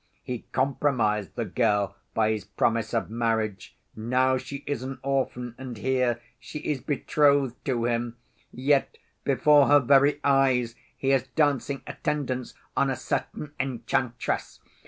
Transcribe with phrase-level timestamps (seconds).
[0.23, 5.77] He compromised the girl by his promise of marriage, now she is an orphan and
[5.77, 8.17] here; she is betrothed to him,
[8.51, 14.59] yet before her very eyes he is dancing attendance on a certain enchantress.